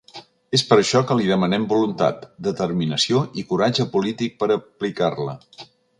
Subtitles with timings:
[0.57, 5.37] És per això que li demanem voluntat, determinació i coratge polític per aplicar-la.